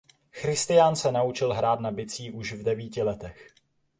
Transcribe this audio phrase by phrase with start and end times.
[0.31, 3.55] Christian se naučil hrát na bicí už v devíti letech.